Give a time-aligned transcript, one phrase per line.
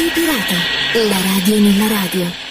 [0.00, 0.54] Radio Pirata,
[1.10, 2.49] la radio nella radio.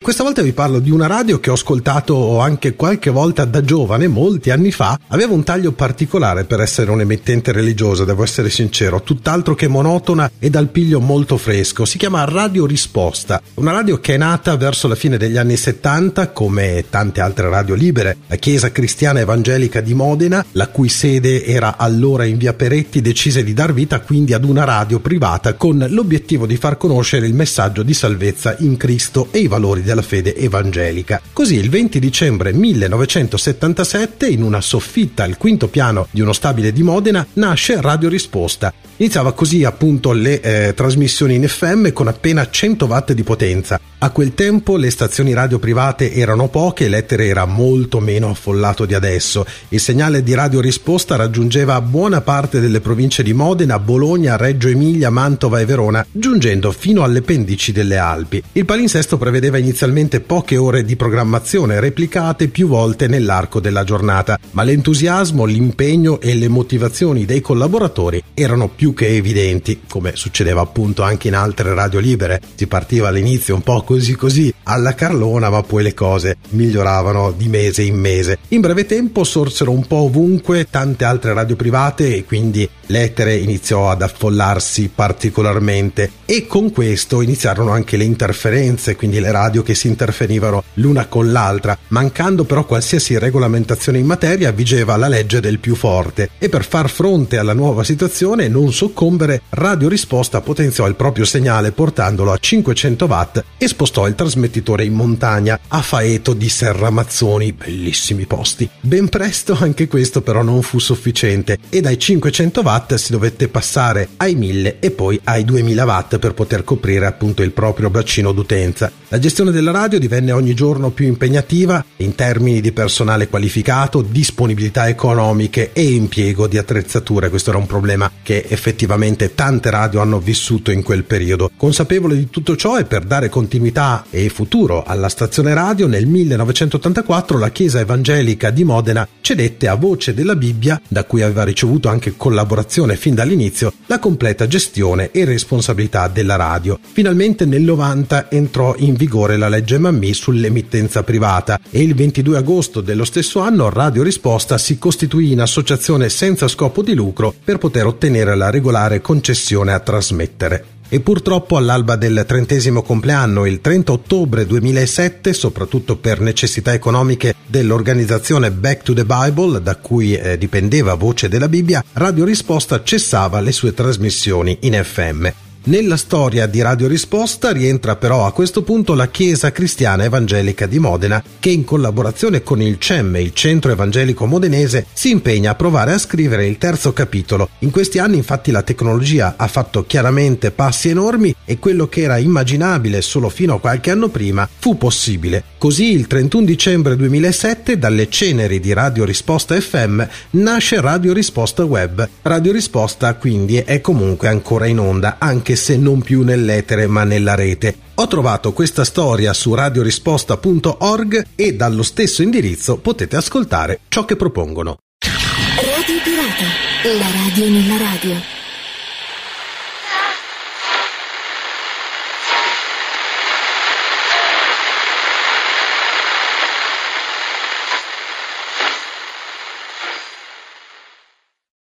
[0.00, 4.06] Questa volta vi parlo di una radio che ho ascoltato anche qualche volta da giovane,
[4.06, 4.98] molti anni fa.
[5.08, 10.50] Aveva un taglio particolare per essere un'emittente religiosa, devo essere sincero, tutt'altro che monotona e
[10.50, 11.84] dal piglio molto fresco.
[11.84, 16.30] Si chiama Radio Risposta, una radio che è nata verso la fine degli anni 70
[16.30, 18.18] come tante altre radio libere.
[18.28, 23.42] La Chiesa Cristiana Evangelica di Modena, la cui sede era allora in via Peretti, decise
[23.42, 27.82] di dar vita quindi ad una radio privata con l'obiettivo di far conoscere il messaggio
[27.82, 31.20] di salvezza in Cristo e i valori della fede evangelica.
[31.32, 36.82] Così il 20 dicembre 1977, in una soffitta al quinto piano di uno stabile di
[36.82, 38.70] Modena, nasce Radio Risposta.
[39.00, 43.80] Iniziava così appunto le eh, trasmissioni in FM con appena 100 watt di potenza.
[44.00, 48.94] A quel tempo le stazioni radio private erano poche l'etere era molto meno affollato di
[48.94, 49.44] adesso.
[49.70, 55.10] Il segnale di radio risposta raggiungeva buona parte delle province di Modena, Bologna, Reggio Emilia,
[55.10, 58.42] Mantova e Verona, giungendo fino alle pendici delle Alpi.
[58.52, 59.77] Il palinsesto prevedeva inizialmente
[60.26, 66.48] poche ore di programmazione replicate più volte nell'arco della giornata, ma l'entusiasmo, l'impegno e le
[66.48, 72.40] motivazioni dei collaboratori erano più che evidenti, come succedeva appunto anche in altre radio libere.
[72.54, 77.48] Si partiva all'inizio un po' così così alla Carlona, ma poi le cose miglioravano di
[77.48, 78.38] mese in mese.
[78.48, 83.90] In breve tempo sorsero un po' ovunque tante altre radio private e quindi l'etere iniziò
[83.90, 89.86] ad affollarsi particolarmente e con questo iniziarono anche le interferenze, quindi le radio che si
[89.86, 91.76] interferivano l'una con l'altra.
[91.88, 96.88] Mancando però qualsiasi regolamentazione in materia, vigeva la legge del più forte e per far
[96.88, 102.38] fronte alla nuova situazione e non soccombere, Radio Risposta potenziò il proprio segnale portandolo a
[102.38, 108.66] 500 watt e spostò il trasmettitore in montagna a Faeto di Serramazzoni, bellissimi posti.
[108.80, 114.08] Ben presto anche questo però non fu sufficiente e dai 500 watt si dovette passare
[114.16, 118.90] ai 1000 e poi ai 2000 watt per poter coprire appunto il proprio bacino d'utenza.
[119.08, 124.88] La gestione della radio divenne ogni giorno più impegnativa in termini di personale qualificato, disponibilità
[124.88, 127.28] economiche e impiego di attrezzature.
[127.28, 131.50] Questo era un problema che effettivamente tante radio hanno vissuto in quel periodo.
[131.56, 137.38] Consapevole di tutto ciò e per dare continuità e futuro alla stazione radio, nel 1984
[137.38, 142.14] la Chiesa Evangelica di Modena cedette a Voce della Bibbia, da cui aveva ricevuto anche
[142.16, 146.78] collaborazione fin dall'inizio, la completa gestione e responsabilità della radio.
[146.80, 152.80] Finalmente nel 90 entrò in vigore la legge Mammì sull'emittenza privata e il 22 agosto
[152.80, 157.86] dello stesso anno Radio Risposta si costituì in associazione senza scopo di lucro per poter
[157.86, 160.76] ottenere la regolare concessione a trasmettere.
[160.90, 168.50] E purtroppo all'alba del trentesimo compleanno, il 30 ottobre 2007, soprattutto per necessità economiche dell'organizzazione
[168.50, 173.52] Back to the Bible, da cui eh, dipendeva Voce della Bibbia, Radio Risposta cessava le
[173.52, 175.47] sue trasmissioni in FM.
[175.68, 180.78] Nella storia di Radio Risposta rientra però a questo punto la Chiesa Cristiana Evangelica di
[180.78, 185.92] Modena che in collaborazione con il CEM, il Centro Evangelico Modenese, si impegna a provare
[185.92, 187.50] a scrivere il terzo capitolo.
[187.58, 192.16] In questi anni infatti la tecnologia ha fatto chiaramente passi enormi e quello che era
[192.16, 195.44] immaginabile solo fino a qualche anno prima fu possibile.
[195.58, 202.08] Così il 31 dicembre 2007 dalle ceneri di Radio Risposta FM nasce Radio Risposta Web.
[202.22, 207.34] Radio Risposta quindi è comunque ancora in onda anche se non più nell'etere ma nella
[207.34, 207.76] rete.
[207.96, 214.78] Ho trovato questa storia su radiorisposta.org e dallo stesso indirizzo potete ascoltare ciò che propongono.
[215.00, 218.37] Radio Pirata, la radio nella radio.